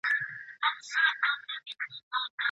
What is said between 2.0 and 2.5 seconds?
نه وي.